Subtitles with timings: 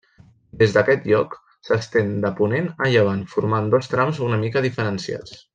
[0.61, 1.35] Des d'aquest lloc
[1.69, 5.41] s'estén de ponent a llevant, formant dos trams una mica diferenciats.